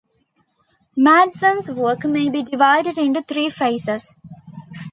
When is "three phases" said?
3.21-4.15